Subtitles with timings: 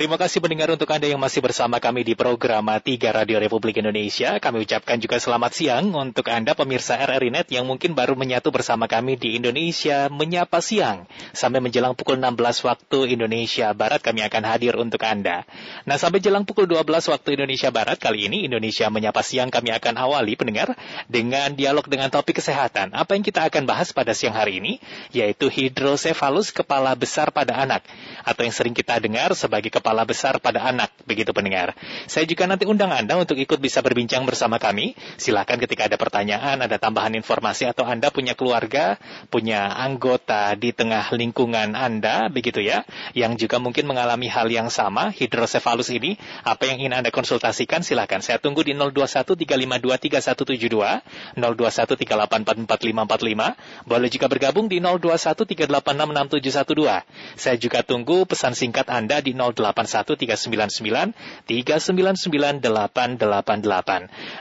[0.00, 4.40] terima kasih pendengar untuk Anda yang masih bersama kami di program 3 Radio Republik Indonesia.
[4.40, 8.88] Kami ucapkan juga selamat siang untuk Anda pemirsa RRI Net yang mungkin baru menyatu bersama
[8.88, 11.04] kami di Indonesia Menyapa Siang.
[11.36, 12.32] Sampai menjelang pukul 16
[12.64, 15.44] waktu Indonesia Barat kami akan hadir untuk Anda.
[15.84, 20.00] Nah, sampai jelang pukul 12 waktu Indonesia Barat kali ini Indonesia Menyapa Siang kami akan
[20.00, 20.80] awali pendengar
[21.12, 22.96] dengan dialog dengan topik kesehatan.
[22.96, 24.80] Apa yang kita akan bahas pada siang hari ini
[25.12, 27.84] yaitu hidrosefalus kepala besar pada anak
[28.24, 31.74] atau yang sering kita dengar sebagai kepala besar pada anak, begitu pendengar.
[32.06, 34.94] Saya juga nanti undang Anda untuk ikut bisa berbincang bersama kami.
[35.18, 41.10] Silakan ketika ada pertanyaan, ada tambahan informasi atau Anda punya keluarga, punya anggota di tengah
[41.14, 46.78] lingkungan Anda, begitu ya, yang juga mungkin mengalami hal yang sama, hidrosefalus ini, apa yang
[46.84, 48.22] ingin Anda konsultasikan, silakan.
[48.22, 51.02] Saya tunggu di 0213523172,
[51.38, 53.54] 0213844545,
[53.86, 57.04] boleh juga bergabung di 0213866712.
[57.36, 61.14] Saya juga tunggu pesan singkat Anda di 081399 399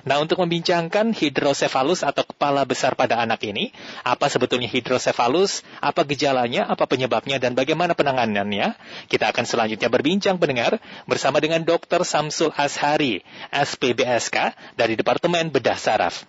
[0.03, 6.65] Nah, untuk membincangkan hidrosefalus atau kepala besar pada anak ini, apa sebetulnya hidrosefalus, apa gejalanya,
[6.67, 8.75] apa penyebabnya, dan bagaimana penanganannya,
[9.07, 12.03] kita akan selanjutnya berbincang pendengar bersama dengan Dr.
[12.07, 13.21] Samsul Ashari,
[13.53, 16.23] SPBSK, dari Departemen Bedah Saraf.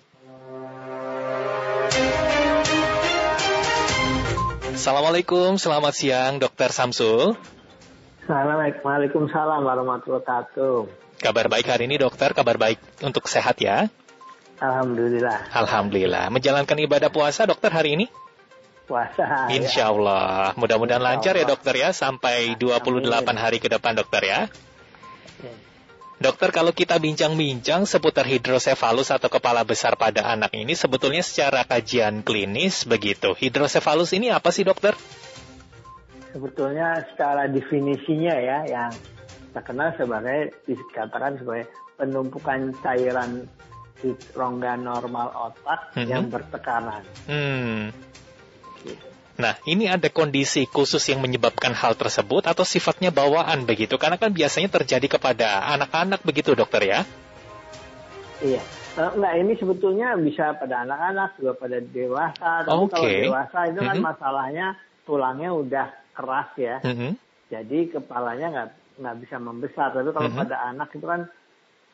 [4.80, 6.72] Assalamualaikum, selamat siang Dr.
[6.72, 7.36] Samsul.
[8.20, 10.76] Assalamualaikum warahmatullahi wabarakatuh.
[11.24, 13.88] Kabar baik hari ini dokter, kabar baik untuk sehat ya?
[14.60, 15.48] Alhamdulillah.
[15.56, 16.28] Alhamdulillah.
[16.28, 18.06] Menjalankan ibadah puasa dokter hari ini?
[18.84, 19.48] Puasa.
[19.48, 20.52] Insya Allah.
[20.60, 23.08] Mudah-mudahan lancar ya dokter ya, sampai 28
[23.40, 24.40] hari ke depan dokter ya.
[26.20, 32.20] Dokter, kalau kita bincang-bincang seputar hidrosefalus atau kepala besar pada anak ini, sebetulnya secara kajian
[32.20, 33.32] klinis begitu.
[33.32, 34.92] Hidrosefalus ini apa sih dokter?
[36.32, 38.92] Sebetulnya secara definisinya ya yang
[39.50, 41.66] terkenal sebagai dikatakan sebagai
[41.98, 43.44] penumpukan cairan
[44.00, 46.08] di rongga normal otak mm -hmm.
[46.08, 47.02] yang bertekanan.
[47.28, 47.92] Hmm.
[48.80, 49.06] Gitu.
[49.40, 53.96] Nah, ini ada kondisi khusus yang menyebabkan hal tersebut atau sifatnya bawaan begitu?
[53.96, 57.00] Karena kan biasanya terjadi kepada anak-anak begitu, dokter ya?
[58.44, 58.60] Iya.
[59.00, 62.50] Enggak, ini sebetulnya bisa pada anak-anak juga pada dewasa.
[62.68, 62.92] Tapi okay.
[62.92, 64.08] kalau dewasa itu kan mm -hmm.
[64.12, 64.66] masalahnya
[65.08, 65.86] tulangnya udah
[66.20, 66.76] keras ya.
[66.84, 67.12] Mm -hmm.
[67.48, 68.68] Jadi kepalanya nggak
[69.00, 69.88] nggak bisa membesar.
[69.96, 70.42] Tapi kalau mm -hmm.
[70.44, 71.20] pada anak itu kan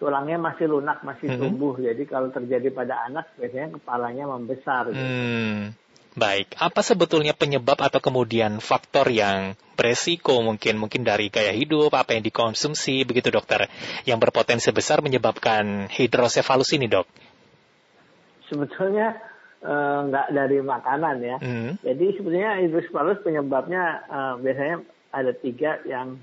[0.03, 1.43] tulangnya masih lunak, masih mm -hmm.
[1.47, 1.75] tumbuh.
[1.79, 4.91] Jadi kalau terjadi pada anak biasanya kepalanya membesar.
[4.91, 4.99] Gitu.
[4.99, 5.79] Hmm.
[6.17, 12.17] Baik, apa sebetulnya penyebab atau kemudian faktor yang beresiko mungkin mungkin dari gaya hidup, apa
[12.17, 13.69] yang dikonsumsi begitu dokter,
[14.09, 17.05] yang berpotensi besar menyebabkan hidrosefalus ini dok?
[18.49, 19.13] Sebetulnya
[19.63, 21.37] uh, nggak dari makanan ya.
[21.41, 21.71] Mm.
[21.81, 24.83] Jadi sebenarnya hidrosefalus penyebabnya uh, biasanya
[25.15, 26.21] ada tiga yang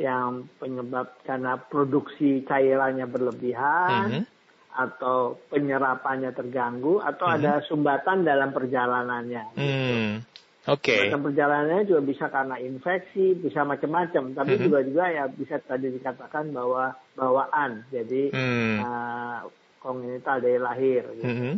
[0.00, 4.24] yang penyebab karena produksi cairannya berlebihan mm
[4.72, 9.52] atau penyerapannya terganggu atau mm ada sumbatan dalam perjalanannya.
[9.52, 9.60] Mm.
[9.60, 10.32] Gitu.
[10.64, 10.96] Oke.
[10.96, 11.12] Okay.
[11.12, 14.32] Perjalanannya juga bisa karena infeksi, bisa macam-macam.
[14.32, 18.76] Tapi mm juga juga ya bisa tadi dikatakan bahwa bawaan, jadi mm.
[18.80, 19.38] uh,
[19.84, 21.04] kongenital dari lahir.
[21.20, 21.28] Gitu.
[21.28, 21.54] Mm.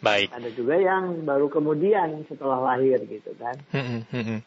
[0.00, 0.32] Baik.
[0.32, 3.56] Ada juga yang baru kemudian setelah lahir gitu kan.
[3.68, 4.40] Hmm, hmm, hmm.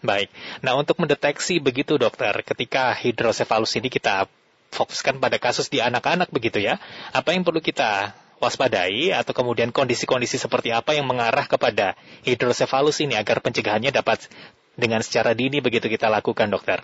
[0.00, 0.30] Baik.
[0.64, 4.30] Nah untuk mendeteksi begitu dokter, ketika hidrosefalus ini kita
[4.70, 6.78] fokuskan pada kasus di anak-anak begitu ya,
[7.10, 13.18] apa yang perlu kita waspadai atau kemudian kondisi-kondisi seperti apa yang mengarah kepada hidrosefalus ini
[13.18, 14.30] agar pencegahannya dapat
[14.78, 16.80] dengan secara dini begitu kita lakukan dokter?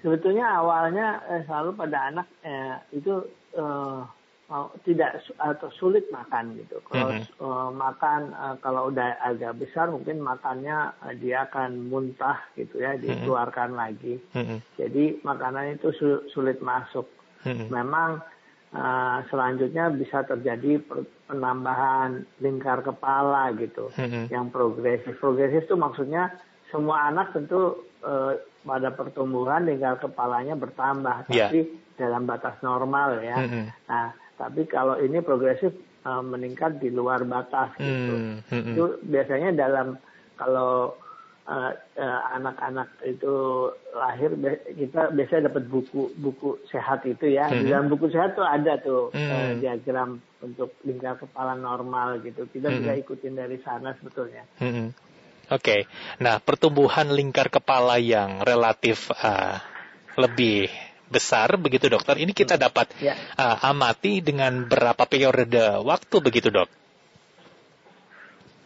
[0.00, 3.20] Sebetulnya awalnya eh, selalu pada anak eh, itu
[3.52, 4.00] eh,
[4.82, 6.82] tidak atau sulit makan gitu.
[6.90, 7.38] Kalau mm -hmm.
[7.38, 12.98] uh, makan uh, kalau udah agak besar mungkin makannya uh, dia akan muntah gitu ya,
[12.98, 13.82] dikeluarkan mm -hmm.
[13.86, 14.14] lagi.
[14.34, 14.58] Mm -hmm.
[14.74, 17.06] Jadi makanan itu su sulit masuk.
[17.46, 17.66] Mm -hmm.
[17.70, 18.10] Memang
[18.74, 20.82] uh, selanjutnya bisa terjadi
[21.30, 24.24] penambahan lingkar kepala gitu, mm -hmm.
[24.34, 25.14] yang progresif.
[25.22, 26.34] Progresif itu maksudnya
[26.74, 28.34] semua anak tentu uh,
[28.66, 31.46] pada pertumbuhan lingkar kepalanya bertambah, yeah.
[31.46, 33.38] tapi dalam batas normal ya.
[33.38, 33.66] Mm -hmm.
[33.86, 34.06] Nah
[34.40, 35.76] tapi kalau ini progresif
[36.08, 38.14] uh, meningkat di luar batas gitu.
[38.16, 38.72] Hmm, hmm, hmm.
[38.72, 40.00] Itu biasanya dalam
[40.40, 40.96] kalau
[41.44, 43.34] uh, uh, anak-anak itu
[43.92, 44.32] lahir
[44.72, 47.52] kita biasanya dapat buku buku sehat itu ya.
[47.52, 47.60] Hmm.
[47.60, 49.28] Di dalam buku sehat tuh ada tuh hmm.
[49.28, 52.48] uh, diagram untuk lingkar kepala normal gitu.
[52.48, 52.76] Kita hmm.
[52.80, 54.48] bisa ikutin dari sana sebetulnya.
[54.56, 54.96] Hmm.
[55.52, 55.60] Oke.
[55.60, 55.80] Okay.
[56.24, 59.60] Nah, pertumbuhan lingkar kepala yang relatif uh,
[60.16, 60.70] lebih
[61.10, 62.16] besar begitu dokter.
[62.16, 62.62] Ini kita hmm.
[62.62, 63.14] dapat ya.
[63.36, 66.70] uh, amati dengan berapa periode waktu begitu dok?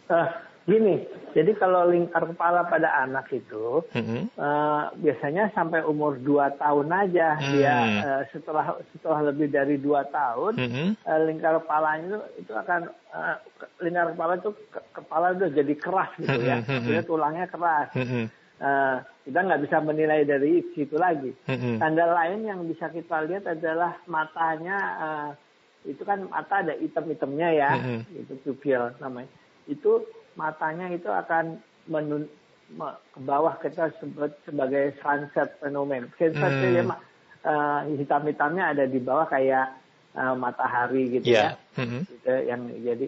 [0.05, 0.29] Uh,
[0.65, 0.97] Gini,
[1.37, 4.33] jadi kalau lingkar kepala pada anak itu mm-hmm.
[4.33, 7.45] uh, biasanya sampai umur 2 tahun aja mm.
[7.53, 10.87] dia uh, setelah setelah lebih dari 2 tahun mm-hmm.
[11.05, 13.37] uh, lingkar kepalanya itu itu akan uh,
[13.77, 17.05] lingkar kepala itu ke, kepala itu jadi keras gitu ya, mm-hmm.
[17.05, 17.93] tulangnya keras.
[17.93, 18.44] Mm-hmm.
[18.55, 21.33] Uh, kita nggak bisa menilai dari situ lagi.
[21.49, 21.75] Mm-hmm.
[21.81, 25.29] Tanda lain yang bisa kita lihat adalah matanya uh,
[25.83, 28.21] itu kan mata ada item-itemnya ya, mm-hmm.
[28.21, 29.29] itu pupil namanya.
[29.67, 30.07] Itu
[30.39, 31.59] matanya itu akan
[31.89, 32.31] menun
[33.13, 36.09] ke bawah kita sebut sebagai sunset fenomen.
[36.17, 36.73] Sunset hmm.
[36.73, 36.83] ya,
[37.45, 39.69] uh, hitam-hitamnya ada di bawah kayak
[40.17, 41.53] uh, matahari gitu yeah.
[41.77, 41.81] ya.
[41.81, 42.01] Mm -hmm.
[42.09, 43.05] gitu, yang jadi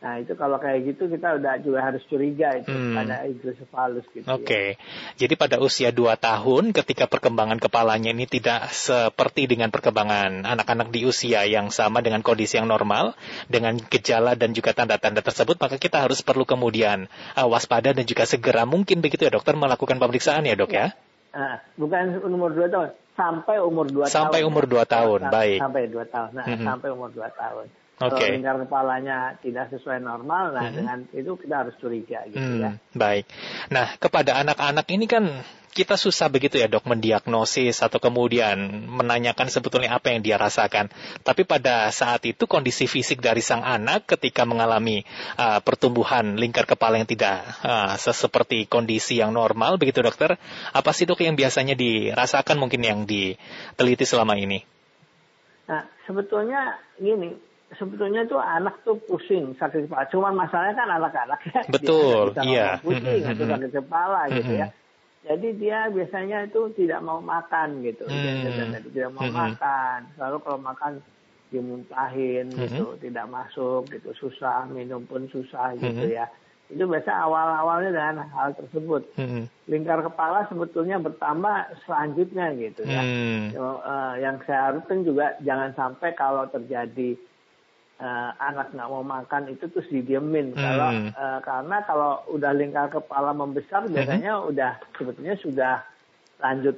[0.00, 2.96] Nah itu kalau kayak gitu kita udah juga harus curiga itu hmm.
[2.96, 4.24] pada hidrosefalus gitu.
[4.24, 4.32] Ya.
[4.32, 4.66] Oke, okay.
[4.72, 5.28] ya.
[5.28, 11.04] jadi pada usia 2 tahun ketika perkembangan kepalanya ini tidak seperti dengan perkembangan anak-anak di
[11.04, 13.12] usia yang sama dengan kondisi yang normal,
[13.52, 17.04] dengan gejala dan juga tanda-tanda tersebut, maka kita harus perlu kemudian
[17.36, 20.96] uh, waspada dan juga segera mungkin begitu ya dokter melakukan pemeriksaan ya dok ya?
[21.36, 22.88] Nah, bukan umur 2 tahun,
[23.20, 24.10] sampai umur 2 tahun.
[24.10, 25.60] Sampai umur 2 tahun, baik.
[25.60, 26.64] Sampai 2 tahun, nah -hmm.
[26.64, 27.66] sampai umur 2 tahun.
[28.00, 28.32] Okay.
[28.32, 30.76] Lingkar kepalanya tidak sesuai normal, nah hmm.
[30.80, 32.70] dengan itu kita harus curiga gitu hmm, ya.
[32.96, 33.28] Baik.
[33.68, 35.28] Nah, kepada anak-anak ini kan
[35.70, 38.56] kita susah begitu ya dok mendiagnosis atau kemudian
[38.88, 40.88] menanyakan sebetulnya apa yang dia rasakan.
[41.20, 45.04] Tapi pada saat itu kondisi fisik dari sang anak ketika mengalami
[45.36, 50.40] uh, pertumbuhan lingkar kepala yang tidak uh, seperti kondisi yang normal begitu dokter,
[50.72, 54.64] apa sih dok yang biasanya dirasakan mungkin yang diteliti selama ini?
[55.70, 60.06] Nah, sebetulnya gini, sebetulnya tuh anak tuh pusing sakit kepala.
[60.10, 61.60] Cuman masalahnya kan anak-anak ya.
[61.70, 62.68] Betul, iya.
[62.82, 64.68] Pusing atau sakit kepala gitu ya.
[65.20, 68.08] Jadi dia biasanya itu tidak mau makan gitu.
[68.08, 68.72] Hmm.
[68.90, 70.08] tidak mau makan.
[70.16, 70.92] Lalu kalau makan
[71.50, 76.26] dimuntahin gitu, tidak masuk gitu, susah minum pun susah gitu ya.
[76.70, 79.02] Itu biasa awal-awalnya dengan hal tersebut.
[79.66, 83.02] Lingkar kepala sebetulnya bertambah selanjutnya gitu ya.
[83.58, 87.18] Uh, yang saya harapkan juga jangan sampai kalau terjadi
[88.00, 90.56] uh, anak nggak mau makan itu terus didiemin.
[90.56, 90.58] Hmm.
[90.58, 93.92] Kalau uh, karena kalau udah lingkar kepala membesar hmm.
[93.92, 94.50] biasanya hmm.
[94.50, 95.74] udah sebetulnya sudah
[96.40, 96.76] lanjut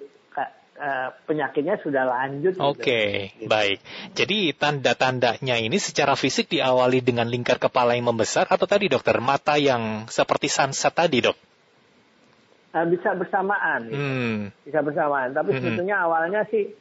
[0.72, 2.56] Uh, penyakitnya sudah lanjut.
[2.56, 2.64] Gitu.
[2.64, 3.44] Oke, okay, gitu.
[3.44, 3.78] baik.
[4.16, 9.60] Jadi tanda-tandanya ini secara fisik diawali dengan lingkar kepala yang membesar atau tadi dokter mata
[9.60, 11.36] yang seperti sunset tadi dok?
[12.72, 14.00] Uh, bisa bersamaan, gitu.
[14.00, 14.36] hmm.
[14.64, 15.36] bisa bersamaan.
[15.36, 15.58] Tapi hmm.
[15.60, 16.72] sebetulnya awalnya sih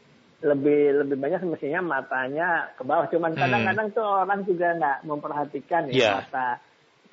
[0.42, 3.06] lebih lebih banyak semestinya matanya ke bawah.
[3.14, 3.42] Cuman hmm.
[3.42, 6.16] kadang-kadang tuh orang juga nggak memperhatikan ya yeah.
[6.26, 6.50] mata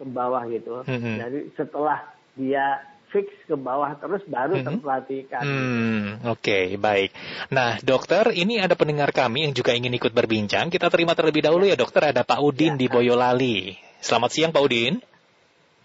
[0.00, 0.82] ke bawah gitu.
[0.88, 1.16] Hmm.
[1.20, 2.08] Jadi setelah
[2.38, 2.80] dia
[3.12, 4.64] fix ke bawah terus baru hmm.
[4.64, 5.44] terperhatikan.
[5.44, 7.10] Hmm, Oke, okay, baik.
[7.52, 10.69] Nah, dokter, ini ada pendengar kami yang juga ingin ikut berbincang.
[10.69, 12.12] Kita terima terlebih dahulu ya, dokter.
[12.12, 12.80] Ada Pak Udin ya.
[12.84, 13.76] di Boyolali.
[14.04, 15.00] Selamat siang, Pak Udin.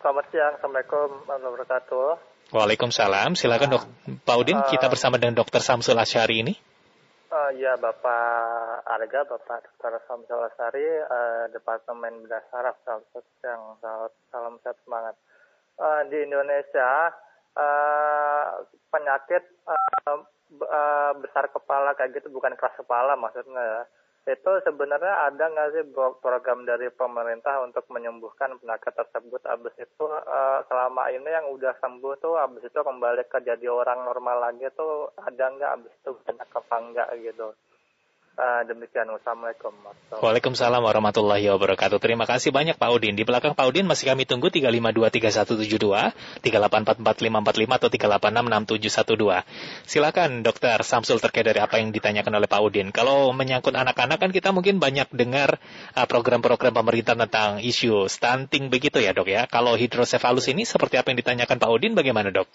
[0.04, 2.10] Selamat siang, Assalamualaikum warahmatullahi wabarakatuh.
[2.54, 3.30] Waalaikumsalam.
[3.40, 3.84] Silakan, dok.
[4.28, 6.54] Pak Udin, uh, kita bersama dengan Dokter Samsul Asyari ini.
[7.34, 9.98] Uh, ya, Bapak Arga, Bapak Dr.
[10.06, 12.78] Samsul Asari, uh, Departemen Bedah Saraf,
[13.42, 15.18] yang salam, salam sehat semangat.
[15.82, 17.10] Uh, di Indonesia,
[17.58, 18.62] uh,
[18.94, 20.22] penyakit uh,
[20.62, 23.82] uh, besar kepala kayak gitu, bukan keras kepala maksudnya ya
[24.24, 25.84] itu sebenarnya ada nggak sih
[26.24, 32.16] program dari pemerintah untuk menyembuhkan penyakit tersebut abis itu uh, selama ini yang udah sembuh
[32.24, 36.50] tuh abis itu kembali ke jadi orang normal lagi tuh ada nggak abis itu banyak
[36.56, 37.48] apa enggak gitu
[38.34, 39.70] Uh, demikian, Wassalamualaikum.
[40.18, 42.02] Waalaikumsalam warahmatullahi wabarakatuh.
[42.02, 43.14] Terima kasih banyak Pak Udin.
[43.14, 45.78] Di belakang Pak Udin masih kami tunggu 3523172,
[46.42, 49.46] 3844545 atau 3866712.
[49.86, 52.90] Silakan Dokter Samsul terkait dari apa yang ditanyakan oleh Pak Udin.
[52.90, 55.62] Kalau menyangkut anak-anak kan kita mungkin banyak dengar
[55.94, 59.46] uh, program-program pemerintah tentang isu stunting begitu ya dok ya.
[59.46, 62.50] Kalau hidrosefalus ini seperti apa yang ditanyakan Pak Udin bagaimana dok?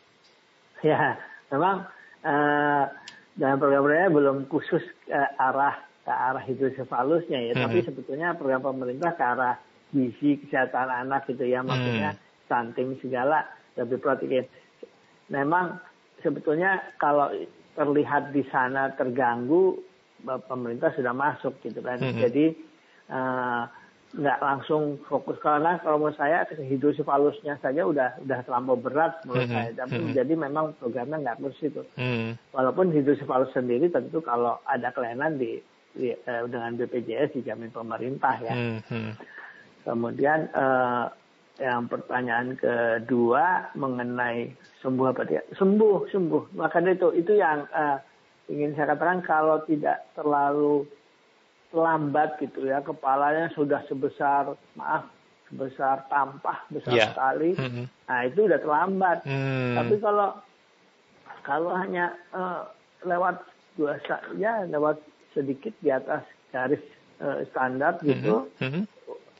[0.82, 1.22] Ya,
[1.54, 1.86] memang
[2.26, 2.90] uh,
[3.38, 7.62] dan program-programnya belum khusus ke arah ke arah hidrosefalusnya ya, hmm.
[7.64, 9.54] tapi sebetulnya program pemerintah ke arah
[9.94, 12.20] gizi kesehatan anak gitu ya, maksudnya hmm.
[12.44, 13.46] stunting segala
[13.78, 14.44] lebih protein.
[15.30, 15.78] Memang
[16.24, 17.30] sebetulnya kalau
[17.78, 19.78] terlihat di sana terganggu,
[20.26, 22.02] pemerintah sudah masuk gitu kan.
[22.02, 22.18] Hmm.
[22.18, 22.56] Jadi
[23.12, 23.70] uh,
[24.08, 29.52] nggak langsung fokus karena kalau menurut saya hidrosefalusnya saja udah udah terlampau berat menurut mm
[29.52, 29.56] -hmm.
[29.68, 30.16] saya tapi mm -hmm.
[30.16, 32.30] jadi memang programnya nggak terus itu mm -hmm.
[32.56, 35.60] walaupun hidrosefalus sendiri tentu kalau ada kelainan di,
[35.92, 39.10] di eh, dengan BPJS dijamin pemerintah ya mm -hmm.
[39.84, 41.04] kemudian eh,
[41.60, 48.00] yang pertanyaan kedua mengenai sembuh apa tidak sembuh sembuh maka itu itu yang eh,
[48.48, 50.88] ingin saya katakan kalau tidak terlalu
[51.70, 55.04] lambat gitu ya kepalanya sudah sebesar maaf
[55.46, 57.08] sebesar tampah besar Ya.
[57.08, 57.84] sekali, Mhm.
[58.04, 59.18] nah itu udah terlambat.
[59.24, 59.74] Hmm.
[59.74, 60.28] Tapi kalau
[61.40, 62.60] kalau hanya eh,
[63.02, 63.40] lewat
[63.72, 63.96] dua
[64.36, 65.00] ya lewat
[65.32, 66.20] sedikit di atas
[66.52, 66.84] garis
[67.18, 68.64] eh, standar gitu, Mhm.
[68.68, 68.82] Mhm.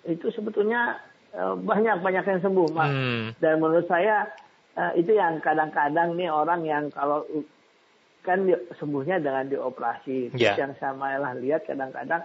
[0.08, 0.97] itu sebetulnya
[1.28, 2.88] eh, banyak banyak yang sembuh, Mas.
[2.88, 3.25] Hmm.
[3.37, 4.32] Dan menurut saya
[4.75, 7.28] eh, itu yang kadang-kadang nih orang yang kalau
[8.21, 10.33] kan di, sembuhnya dengan dioperasi.
[10.33, 10.55] Terus Ya.
[10.57, 12.23] Yang saya malah lihat kadang-kadang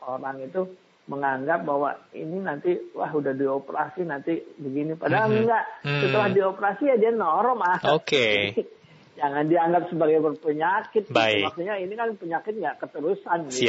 [0.00, 0.68] orang itu
[1.04, 5.38] menganggap bahwa ini nanti wah udah dioperasi nanti begini padahal Mhm.
[5.42, 5.64] enggak.
[5.82, 6.00] Hmm.
[6.00, 7.76] Setelah dioperasi ya dia normal.
[7.98, 8.54] Oke.
[8.54, 8.62] Jadi,
[9.10, 11.04] Jangan dianggap sebagai berpenyakit.
[11.04, 11.12] gitu.
[11.12, 11.44] Baik.
[11.44, 13.52] Maksudnya ini kan penyakit nggak keterusan.
[13.52, 13.68] gitu.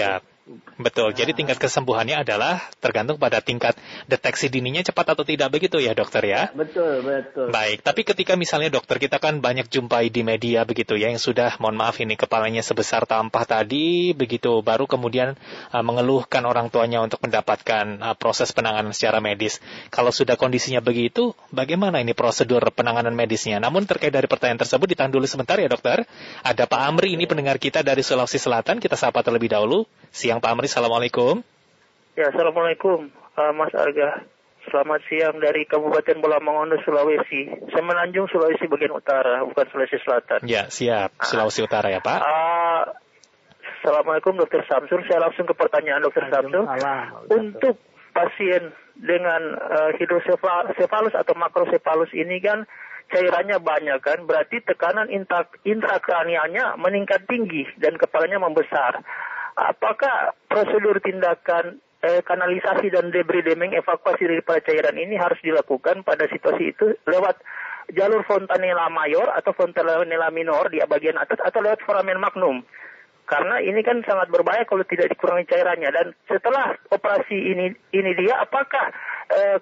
[0.81, 1.13] Betul.
[1.13, 3.77] Jadi tingkat kesembuhannya adalah tergantung pada tingkat
[4.09, 6.49] deteksi dininya cepat atau tidak begitu ya dokter ya?
[6.49, 7.53] Betul, betul.
[7.53, 11.61] Baik, tapi ketika misalnya dokter kita kan banyak jumpai di media begitu ya yang sudah
[11.61, 15.37] mohon maaf ini kepalanya sebesar tampah tadi begitu baru kemudian
[15.69, 19.61] uh, mengeluhkan orang tuanya untuk mendapatkan uh, proses penanganan secara medis.
[19.93, 23.61] Kalau sudah kondisinya begitu, bagaimana ini prosedur penanganan medisnya?
[23.61, 26.01] Namun terkait dari pertanyaan tersebut ditahan dulu sebentar ya dokter.
[26.41, 29.85] Ada Pak Amri ini pendengar kita dari Sulawesi Selatan, kita sapa terlebih dahulu.
[30.11, 31.39] Siang Pak Amri, Assalamualaikum.
[32.19, 33.07] Ya, Assalamualaikum
[33.39, 34.27] uh, Mas Arga.
[34.61, 37.49] Selamat siang dari Kabupaten Bola Mongondo, Sulawesi.
[37.73, 40.45] Semenanjung, Sulawesi bagian utara, bukan Sulawesi Selatan.
[40.45, 41.17] Ya, siap.
[41.17, 42.19] Sulawesi Utara ya Pak.
[42.21, 42.83] Uh,
[43.81, 45.01] Assalamualaikum Dokter Samsul.
[45.09, 46.69] Saya langsung ke pertanyaan Dokter Samsul.
[47.31, 47.81] Untuk
[48.13, 52.67] pasien dengan uh, hidrosefalus atau makrosefalus ini kan
[53.09, 59.01] cairannya banyak kan, berarti tekanan intra, intrakranialnya meningkat tinggi dan kepalanya membesar.
[59.55, 66.71] Apakah prosedur tindakan eh, kanalisasi dan debrideming evakuasi daripada cairan ini harus dilakukan pada situasi
[66.71, 67.39] itu lewat
[67.91, 72.63] jalur fontanella mayor atau fontanella minor di bagian atas atau lewat foramen magnum?
[73.27, 75.87] Karena ini kan sangat berbahaya kalau tidak dikurangi cairannya.
[75.87, 78.91] Dan setelah operasi ini ini dia, apakah
[79.31, 79.57] eh,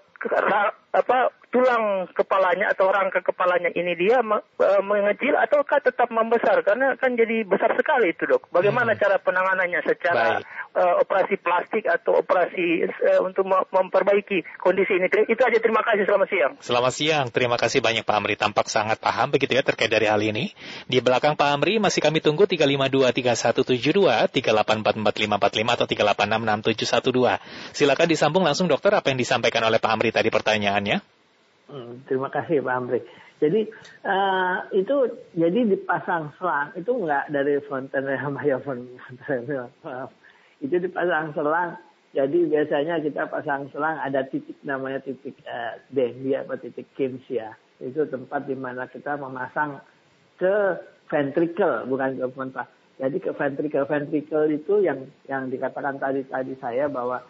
[0.89, 6.61] apa tulang kepalanya atau rangka kepalanya ini dia eh, mengecil ataukah tetap membesar?
[6.61, 8.53] Karena kan jadi besar sekali itu dok.
[8.53, 9.01] Bagaimana Hmm.
[9.01, 10.45] cara penanganannya secara Baik.
[10.77, 15.09] eh, operasi plastik atau operasi eh, untuk mem- memperbaiki kondisi ini?
[15.25, 15.57] Itu aja.
[15.57, 16.05] Terima kasih.
[16.05, 16.53] Selamat siang.
[16.61, 18.37] Selamat siang, terima kasih banyak Pak Amri.
[18.37, 20.53] Tampak sangat paham begitu ya terkait dari hal ini.
[20.85, 27.41] Di belakang Pak Amri masih kami tunggu 352-3172, 3844545 atau 3866712.
[27.73, 31.18] Silakan disambung langsung dokter apa yang disampaikan oleh Pak Amri tadi pertanyaannya.
[31.69, 32.99] Hmm, terima kasih Pak Amri.
[33.39, 33.61] Jadi
[34.03, 34.95] eh, itu
[35.37, 40.11] jadi dipasang selang itu enggak dari fontanella maaf.
[40.59, 41.77] Itu dipasang selang.
[42.09, 47.53] Jadi biasanya kita pasang selang ada titik namanya titik eh, Denby atau titik Kins ya.
[47.77, 49.79] Itu tempat di mana kita memasang
[50.41, 50.75] ke
[51.07, 52.65] ventricle bukan ke fonta.
[52.99, 57.21] Jadi ke ventricle ventricle itu yang yang dikatakan tadi tadi saya bahwa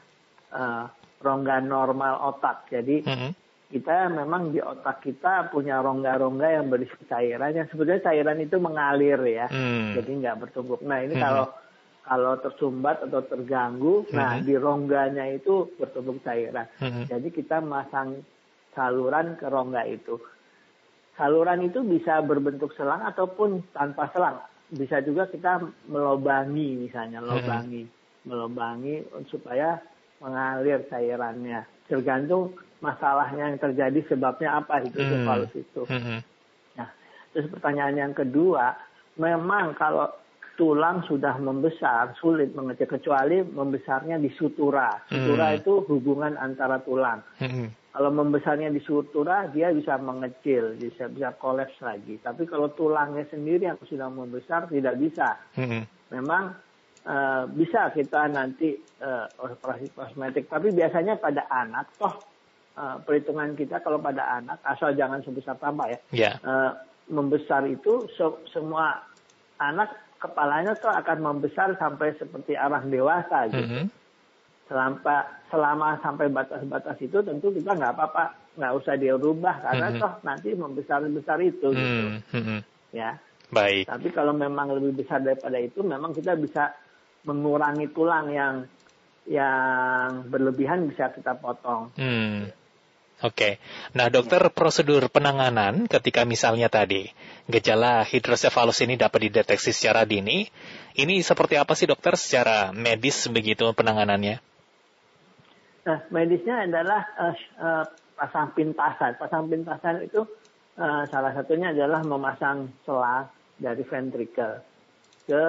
[0.56, 0.84] eh,
[1.22, 2.72] rongga normal otak.
[2.72, 3.49] Jadi Mhm.
[3.70, 9.22] Kita memang di otak kita punya rongga-rongga yang berisi cairan yang sebetulnya cairan itu mengalir
[9.22, 9.94] ya Hmm.
[9.94, 11.22] jadi nggak bertumpuk nah ini Mhm.
[11.22, 11.46] kalau
[12.02, 14.44] kalau tersumbat atau terganggu nah Mhm.
[14.44, 17.14] di rongganya itu bertumpuk cairan Mhm.
[17.14, 18.26] jadi kita masang
[18.74, 20.18] saluran ke rongga itu
[21.14, 24.42] saluran itu bisa berbentuk selang ataupun tanpa selang
[24.74, 27.86] bisa juga kita melobangi misalnya melobangi
[28.26, 29.78] melobangi supaya
[30.18, 35.12] mengalir cairannya tergantung masalahnya yang terjadi sebabnya apa itu Hmm.
[35.12, 36.18] sefalus itu Mhm.
[36.76, 36.90] Nah,
[37.32, 38.76] terus pertanyaan yang kedua,
[39.16, 40.08] memang kalau
[40.56, 45.00] tulang sudah membesar sulit mengecil kecuali membesarnya di sutura.
[45.08, 45.58] Sutura Hmm.
[45.60, 47.24] itu hubungan antara tulang.
[47.40, 47.80] Mhm.
[47.90, 52.20] Kalau membesarnya di sutura dia bisa mengecil, bisa bisa kolaps lagi.
[52.20, 55.40] Tapi kalau tulangnya sendiri yang sudah membesar tidak bisa.
[55.56, 55.84] Mhm.
[56.12, 56.56] Memang
[57.00, 62.12] eh, bisa kita nanti eh, operasi kosmetik, tapi biasanya pada anak toh
[62.80, 66.32] eh, perhitungan kita kalau pada anak asal jangan sebesar tambah ya Ya.
[66.40, 66.72] eh,
[67.08, 69.04] membesar itu se- semua
[69.58, 73.60] anak kepalanya tuh akan membesar sampai seperti orang dewasa gitu.
[73.60, 73.84] Mhm.
[74.66, 75.18] Selama
[75.50, 79.98] selama sampai batas-batas itu tentu kita nggak apa-apa nggak usah dirubah karena Mhm.
[79.98, 82.22] toh nanti membesar-besar itu gitu Hmm.
[82.32, 82.58] Mhm.
[82.92, 83.18] ya.
[83.50, 83.90] Baik.
[83.90, 86.70] Tapi kalau memang lebih besar daripada itu memang kita bisa
[87.26, 88.56] mengurangi tulang yang
[89.26, 91.90] yang berlebihan bisa kita potong.
[91.98, 92.50] Hmm.
[93.20, 93.60] Oke.
[94.00, 97.12] Nah, dokter, prosedur penanganan ketika misalnya tadi
[97.52, 100.48] gejala hidrosefalus ini dapat dideteksi secara dini,
[100.96, 104.40] ini seperti apa sih dokter secara medis begitu penanganannya?
[105.84, 107.86] Nah, medisnya adalah eh,
[108.16, 109.20] pasang pintasan.
[109.20, 110.24] Pasang pintasan itu
[110.80, 113.28] eh, salah satunya adalah memasang selang
[113.60, 114.64] dari ventricle
[115.28, 115.44] ke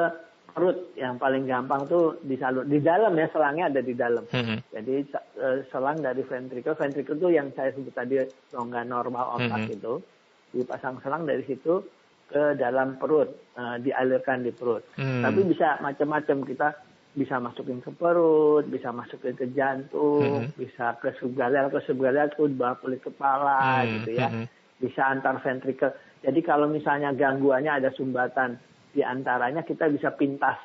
[0.50, 4.24] perut yang paling gampang tuh disalur di dalam ya selangnya ada di dalam.
[4.26, 4.56] Mhm.
[4.70, 4.94] Jadi
[5.40, 9.76] eh, selang dari ventricle, ventricle itu yang saya sebut tadi rongga normal otak Mhm.
[9.76, 9.94] itu
[10.50, 11.80] dipasang selang dari situ
[12.26, 13.26] ke dalam perut,
[13.56, 14.86] eh, dialirkan di perut.
[14.94, 15.22] Hmm.
[15.22, 16.68] Tapi bisa macam-macam kita
[17.10, 20.54] bisa masukin ke perut, bisa masukin ke jantung, Mhm.
[20.54, 24.30] bisa ke subgaleal, ke subgaleal itu bawah kulit kepala Hmm, gitu ya.
[24.30, 24.46] mhm.
[24.78, 25.90] Bisa antar ventricle.
[26.22, 30.58] Jadi kalau misalnya gangguannya ada sumbatan di antaranya kita bisa pintas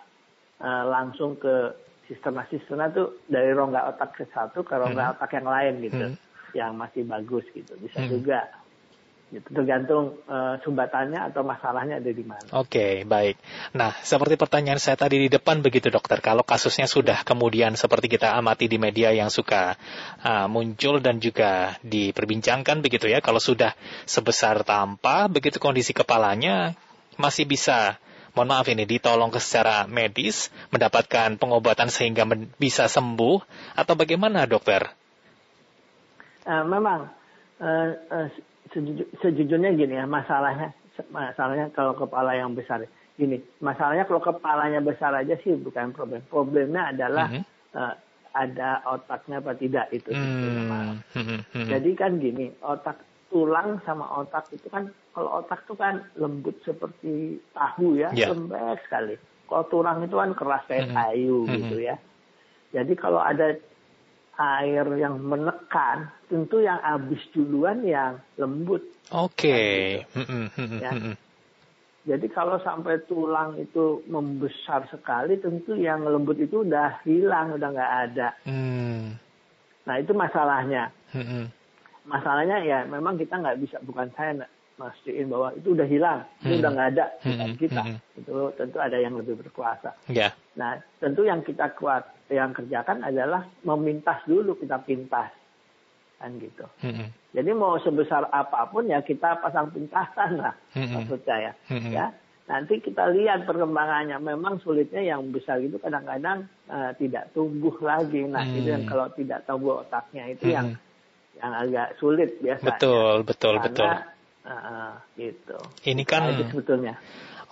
[0.62, 1.74] eh, langsung ke
[2.06, 6.06] sisterna-sisterna tuh dari rongga otak ke satu ke rongga otak yang lain gitu.
[6.14, 6.18] Hmm.
[6.56, 7.74] Yang masih bagus gitu.
[7.82, 8.10] Bisa Hmm.
[8.14, 8.40] juga.
[9.34, 9.58] Gitu.
[9.58, 12.46] Tergantung eh, sumbatannya atau masalahnya ada di mana.
[12.62, 13.42] Oke, baik.
[13.74, 18.38] Nah, seperti pertanyaan saya tadi di depan begitu dokter, kalau kasusnya sudah kemudian seperti kita
[18.38, 19.76] amati di media yang suka
[20.22, 23.74] ah, muncul dan juga diperbincangkan begitu ya, kalau sudah
[24.06, 26.78] sebesar tampa, begitu kondisi kepalanya
[27.18, 27.98] masih bisa,
[28.36, 33.40] mohon maaf ini, ditolong secara medis, mendapatkan pengobatan sehingga men- bisa sembuh,
[33.74, 34.86] atau bagaimana dokter?
[36.46, 37.10] Eh, memang
[37.58, 38.28] eh, eh,
[38.70, 40.76] sejuju- sejujurnya gini ya masalahnya
[41.10, 46.92] masalahnya kalau kepala yang besar gini masalahnya kalau kepalanya besar aja sih bukan problem problemnya
[46.94, 47.44] adalah Mhm.
[47.74, 47.94] eh,
[48.36, 51.00] ada otaknya apa tidak itu Mas.
[51.16, 51.68] Hmm, hmm, hmm.
[51.72, 57.42] jadi kan gini otak tulang sama otak itu kan kalau otak itu kan lembut seperti
[57.52, 58.30] tahu ya Ya.
[58.30, 59.16] lembek sekali
[59.46, 60.96] kalau tulang itu kan keras kayak Mhm.
[60.96, 61.54] kayu Mhm.
[61.58, 61.96] gitu ya
[62.72, 63.56] jadi kalau ada
[64.36, 68.84] air yang menekan, tentu yang habis duluan yang lembut.
[69.08, 70.04] Oke.
[70.12, 70.92] Hmm, hmm, hmm, Ya.
[70.92, 71.16] hmm, hmm.
[72.04, 77.94] Jadi kalau sampai tulang itu membesar sekali, tentu yang lembut itu udah hilang, udah nggak
[78.12, 78.28] ada.
[78.44, 79.16] Hmm,
[79.88, 80.92] Nah itu masalahnya.
[81.16, 81.46] hmm, hmm.
[82.06, 84.46] Masalahnya ya memang kita nggak bisa, bukan saya
[84.76, 86.46] mastiin bahwa itu udah hilang, Hmm.
[86.46, 87.82] itu udah nggak ada bukan Hmm, kita.
[87.82, 87.98] hmm.
[88.16, 89.96] Itu tentu ada yang lebih berkuasa.
[90.08, 90.30] Ya.
[90.54, 95.32] Nah tentu yang kita kuat, yang kerjakan adalah memintas dulu kita pintas,
[96.16, 96.66] kan gitu.
[96.80, 97.10] Hmm, hmm.
[97.32, 101.04] Jadi mau sebesar apa pun ya kita pasang pintasan lah Mm-mm.
[101.04, 101.52] maksud saya.
[101.68, 101.92] Mm-mm.
[101.92, 102.12] Ya.
[102.46, 104.22] Nanti kita lihat perkembangannya.
[104.22, 108.22] Memang sulitnya yang besar itu kadang-kadang eh, tidak tumbuh lagi.
[108.24, 108.56] Nah Hmm.
[108.56, 110.85] itu yang kalau tidak tumbuh otaknya itu yang Mm-mm.
[111.40, 112.76] Yang agak sulit biasanya.
[112.80, 113.86] Betul, betul, betul.
[113.88, 114.08] Karena,
[114.48, 115.58] eh, gitu.
[115.86, 116.96] Ini kan Nah, sebetulnya.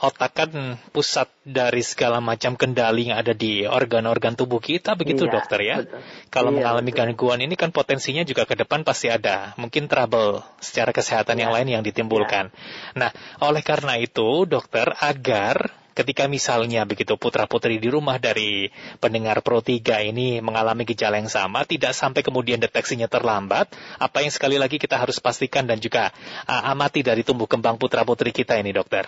[0.03, 0.51] otak kan
[0.91, 5.77] pusat dari segala macam kendali yang ada di organ-organ tubuh kita, begitu Iya, dokter ya?
[5.79, 6.01] betul.
[6.27, 6.99] Kalau Iya, mengalami betul.
[7.07, 9.55] gangguan ini kan potensinya juga ke depan pasti ada.
[9.55, 11.57] Mungkin trouble secara kesehatan yang Iya.
[11.61, 12.51] lain yang ditimbulkan.
[12.99, 19.61] Nah, oleh karena itu dokter agar ketika misalnya begitu putra-putri di rumah dari pendengar Pro
[19.61, 24.81] 3 ini mengalami gejala yang sama, tidak sampai kemudian deteksinya terlambat, apa yang sekali lagi
[24.81, 26.11] kita harus pastikan dan juga
[26.49, 29.07] uh, amati dari tumbuh kembang putra-putri kita ini dokter.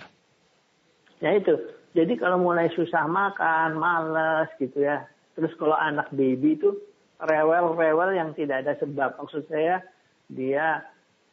[1.20, 1.54] Ya itu.
[1.96, 5.08] Jadi kalau mulai susah makan, males gitu ya.
[5.32, 6.76] Terus kalau anak baby itu
[7.16, 9.16] rewel-rewel yang tidak ada sebab.
[9.16, 9.80] Maksud saya
[10.28, 10.84] dia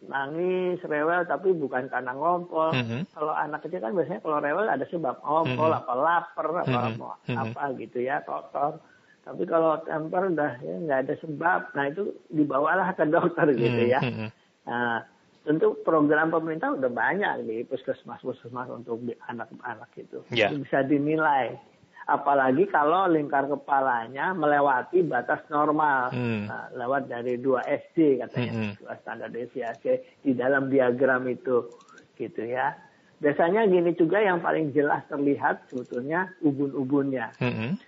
[0.07, 2.75] nangis, rewel tapi bukan karena ngompol.
[2.75, 3.11] Mhm.
[3.15, 5.79] Kalau anak kecil kan biasanya kalau rewel ada sebab ngompol, Mhm.
[5.79, 7.37] apa lapar, apa mau Mhm.
[7.39, 8.79] apa gitu ya, kotor.
[9.23, 14.03] Tapi kalau temper udah ya nggak ada sebab, nah itu dibawalah ke dokter gitu ya.
[14.03, 14.27] Mhm.
[14.67, 15.03] Nah,
[15.47, 20.23] tentu program pemerintah udah banyak di puskesmas-puskesmas untuk anak-anak itu.
[20.31, 20.51] Ya.
[20.51, 21.55] Itu bisa dinilai.
[22.03, 26.11] Apalagi kalau lingkar kepalanya melewati batas normal.
[26.11, 26.51] Hmm.
[26.51, 28.73] Nah, lewat dari 2 SD katanya, Hmm.
[28.75, 31.71] dua standar deviasi di dalam diagram itu.
[32.13, 32.75] Gitu ya.
[33.17, 37.79] Biasanya gini juga yang paling jelas terlihat sebetulnya ubun-ubunnya Mhm.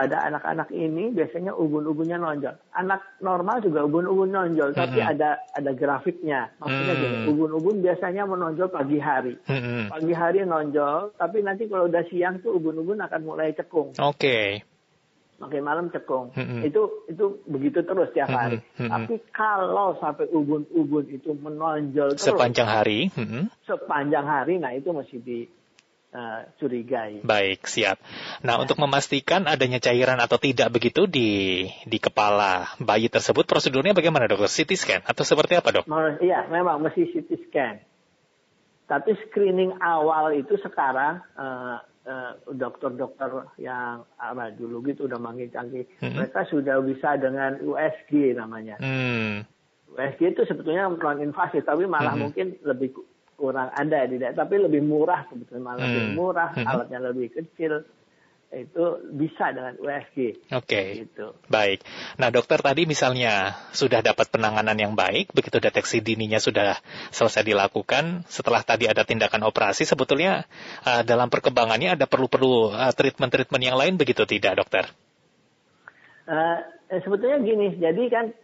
[0.00, 2.56] Pada anak-anak ini biasanya ubun-ubunnya nonjol.
[2.72, 5.12] Anak normal juga ubun-ubun nonjol, tapi Mhm.
[5.12, 6.48] ada ada grafiknya.
[6.56, 7.02] Maksudnya Hmm.
[7.04, 9.36] gini, ubun-ubun biasanya menonjol pagi hari.
[9.44, 9.92] Mhm.
[9.92, 13.92] Pagi hari nonjol, tapi nanti kalau udah siang tuh ubun-ubun akan mulai cekung.
[14.00, 14.64] Oke.
[15.36, 16.32] Makin malam cekung.
[16.32, 16.64] Mhm.
[16.64, 18.56] Itu itu begitu terus tiap hari.
[18.80, 18.80] Mhm.
[18.80, 18.90] Mhm.
[18.96, 23.12] Tapi kalau sampai ubun-ubun itu menonjol terus Sepanjang hari.
[23.12, 23.52] Mhm.
[23.68, 25.20] sepanjang hari, nah itu mesti
[26.10, 27.22] dicurigai.
[27.22, 28.02] Baik, siap.
[28.42, 34.26] Nah, untuk memastikan adanya cairan atau tidak begitu di di kepala bayi tersebut, prosedurnya bagaimana
[34.26, 34.50] dokter?
[34.50, 35.84] CT scan atau seperti apa dok?
[36.18, 37.74] Iya, memang mesti CT scan.
[38.90, 41.76] Tapi screening awal itu sekarang eh,
[42.10, 45.86] eh, dokter-dokter yang radiologi itu udah makin canggih.
[46.02, 46.18] Mhm.
[46.18, 48.82] Mereka sudah bisa dengan USG namanya.
[48.82, 49.46] Hmm,
[49.94, 52.22] USG itu sebetulnya non invasif, tapi malah Mhm.
[52.22, 52.98] mungkin lebih
[53.40, 56.16] kurang ada tidak, tapi lebih murah sebetulnya malah lebih Hmm.
[56.20, 56.66] murah, Mhm.
[56.68, 57.88] alatnya lebih kecil.
[58.50, 60.50] itu bisa dengan USG.
[60.50, 60.66] Oke.
[60.66, 60.86] Okay.
[61.06, 61.38] Gitu.
[61.46, 61.86] Baik.
[62.18, 66.74] Nah, dokter tadi misalnya sudah dapat penanganan yang baik, begitu deteksi dininya sudah
[67.14, 70.50] selesai dilakukan, setelah tadi ada tindakan operasi, sebetulnya
[70.82, 74.90] uh, dalam perkembangannya ada perlu-perlu uh, treatment-treatment yang lain begitu tidak, dokter?
[76.26, 76.58] Uh,
[77.06, 78.34] sebetulnya gini, jadi kan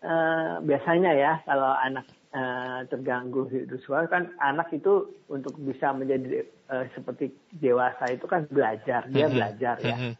[0.00, 3.48] uh, biasanya ya kalau anak uh, terganggu
[3.84, 9.36] suara kan anak itu untuk bisa menjadi uh, seperti dewasa itu kan belajar dia mm-hmm.
[9.36, 9.96] belajar ya.
[9.96, 10.12] Mm-hmm.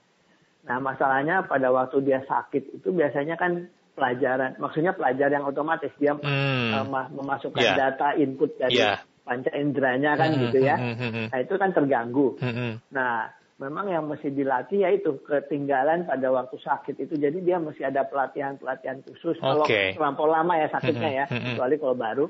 [0.62, 6.16] Nah masalahnya pada waktu dia sakit itu biasanya kan pelajaran maksudnya pelajaran yang otomatis dia
[6.16, 6.72] mm.
[6.80, 7.76] uh, memasukkan yeah.
[7.76, 9.00] data input dari yeah.
[9.24, 10.42] panca inderanya kan mm-hmm.
[10.48, 10.76] gitu ya.
[10.78, 11.26] Mm-hmm.
[11.32, 12.36] Nah itu kan terganggu.
[12.38, 12.72] Mm-hmm.
[12.94, 17.14] Nah memang yang mesti dilatih yaitu ketinggalan pada waktu sakit itu.
[17.14, 19.38] Jadi dia mesti ada pelatihan-pelatihan khusus.
[19.38, 19.94] Okay.
[19.94, 22.26] Kalau terlampau lama ya sakitnya ya, kecuali kalau baru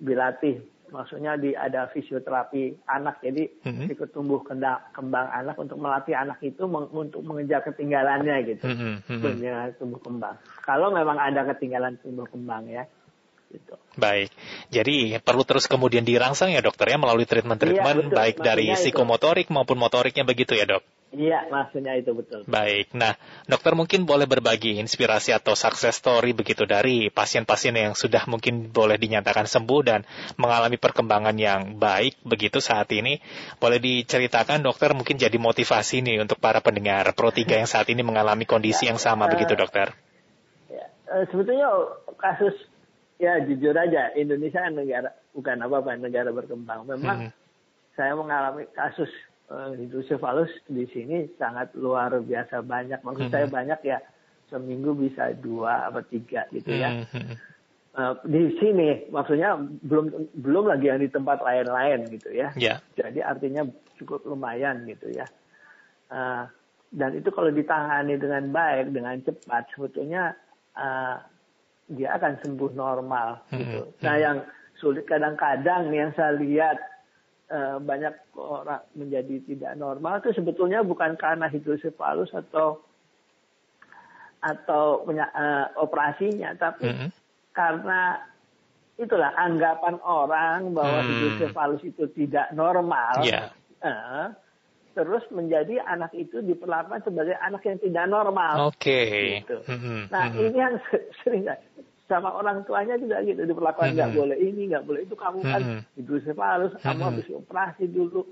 [0.00, 0.64] dilatih.
[0.92, 3.96] Maksudnya di ada fisioterapi anak, jadi mm-hmm.
[3.96, 9.80] ikut tumbuh kembang, kembang anak untuk melatih anak itu meng, untuk mengejar ketinggalannya gitu, mm-hmm.
[9.80, 10.36] tumbuh kembang.
[10.60, 12.84] Kalau memang ada ketinggalan tumbuh kembang ya.
[13.52, 13.76] Gitu.
[14.00, 14.32] Baik,
[14.72, 19.76] jadi perlu terus kemudian dirangsang ya dokter ya melalui treatment-treatment iya, baik dari psikomotorik maupun
[19.76, 20.80] motoriknya begitu ya dok?
[21.12, 22.40] Iya, maksudnya itu betul.
[22.48, 23.12] Baik, nah
[23.44, 28.96] dokter mungkin boleh berbagi inspirasi atau success story begitu dari pasien-pasien yang sudah mungkin boleh
[28.96, 30.08] dinyatakan sembuh dan
[30.40, 33.20] mengalami perkembangan yang baik begitu saat ini.
[33.60, 38.00] Boleh diceritakan dokter mungkin jadi motivasi nih untuk para pendengar Pro 3 yang saat ini
[38.00, 39.92] mengalami kondisi yang sama begitu dokter?
[40.72, 41.68] Ya, eh, sebetulnya
[42.16, 42.56] kasus
[43.22, 46.90] ya jujur aja Indonesia negara bukan apa-apa negara berkembang.
[46.90, 47.32] Memang hmm.
[47.94, 49.08] saya mengalami kasus
[49.46, 52.98] uh, hidrosefalus di sini sangat luar biasa banyak.
[53.06, 53.34] Maksud hmm.
[53.34, 54.02] saya banyak ya
[54.50, 57.06] seminggu bisa dua atau tiga gitu ya.
[57.14, 57.38] Hmm.
[57.92, 59.54] Uh, di sini maksudnya
[59.84, 62.50] belum belum lagi yang di tempat lain-lain gitu ya.
[62.58, 62.82] Yeah.
[62.98, 63.62] Jadi artinya
[64.02, 65.30] cukup lumayan gitu ya.
[66.10, 66.50] Uh,
[66.92, 70.36] dan itu kalau ditangani dengan baik dengan cepat sebetulnya
[70.76, 71.24] uh,
[71.92, 73.80] dia akan sembuh normal hmm, gitu.
[73.84, 74.02] Hmm.
[74.02, 74.36] Nah yang
[74.80, 76.76] sulit kadang-kadang yang saya lihat
[77.52, 82.82] uh, banyak orang menjadi tidak normal itu sebetulnya bukan karena hidrosefalus atau
[84.42, 87.08] atau uh, operasinya, tapi hmm.
[87.54, 88.18] karena
[88.98, 91.08] itulah anggapan orang bahwa hmm.
[91.08, 93.22] hidrosefalus itu tidak normal.
[93.22, 93.54] Yeah.
[93.78, 94.34] Uh,
[94.92, 98.72] terus menjadi anak itu diperlakukan sebagai anak yang tidak normal.
[98.72, 98.80] Oke.
[98.80, 99.22] Okay.
[99.44, 99.58] Gitu.
[99.68, 99.98] Mm-hmm.
[100.12, 100.46] Nah mm-hmm.
[100.48, 100.74] ini yang
[101.24, 101.44] sering
[102.10, 104.20] sama orang tuanya juga gitu diperlakukan nggak mm-hmm.
[104.20, 105.80] boleh ini nggak boleh itu kamu kan mm-hmm.
[105.96, 106.84] hidrosefalus mm-hmm.
[106.84, 108.22] kamu habis operasi dulu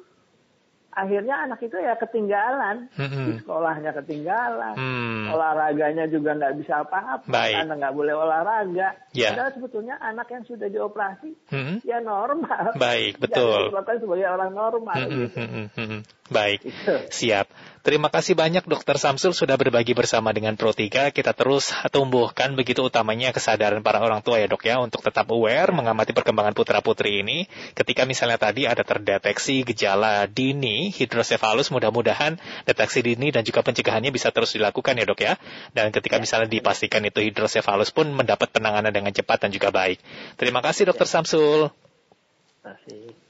[0.90, 3.26] akhirnya anak itu ya ketinggalan hmm.
[3.30, 5.30] di sekolahnya ketinggalan hmm.
[5.30, 9.30] olahraganya juga nggak bisa apa-apa karena nggak boleh olahraga yeah.
[9.32, 11.86] padahal sebetulnya anak yang sudah dioperasi hmm.
[11.86, 15.18] ya normal baik betul sebagai orang normal hmm.
[15.26, 15.38] gitu.
[15.38, 15.66] hmm.
[15.78, 16.00] Hmm.
[16.30, 16.94] baik itu.
[17.10, 17.46] siap
[17.80, 21.16] Terima kasih banyak Dokter Samsul sudah berbagi bersama dengan Pro 3.
[21.16, 25.72] Kita terus tumbuhkan begitu utamanya kesadaran para orang tua ya dok ya untuk tetap aware
[25.72, 27.48] mengamati perkembangan putra putri ini.
[27.72, 32.36] Ketika misalnya tadi ada terdeteksi gejala dini hidrosefalus, mudah-mudahan
[32.68, 35.40] deteksi dini dan juga pencegahannya bisa terus dilakukan ya dok ya.
[35.72, 40.04] Dan ketika misalnya dipastikan itu hidrosefalus pun mendapat penanganan dengan cepat dan juga baik.
[40.36, 41.72] Terima kasih Dokter Samsul.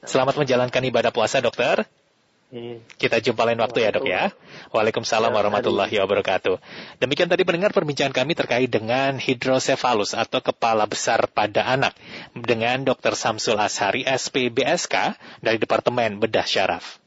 [0.03, 1.87] Selamat menjalankan ibadah puasa dokter.
[2.99, 4.23] Kita jumpa lain waktu ya dok ya.
[4.75, 6.59] Waalaikumsalam warahmatullahi wabarakatuh.
[6.99, 11.95] Demikian tadi pendengar perbincangan kami terkait dengan hidrosefalus atau kepala besar pada anak
[12.35, 13.15] dengan Dr.
[13.15, 17.00] Samsul Ashari SPBSK dari Departemen Bedah Syaraf.